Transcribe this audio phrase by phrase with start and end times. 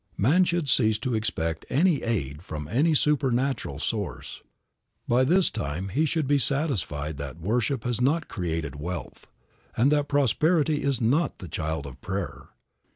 [0.17, 4.41] Man should cease to expect any aid from any supernatural source.
[5.07, 9.27] By this time he should be satisfied that worship has not created wealth,
[9.77, 12.49] and that prosperity is not the child of prayer.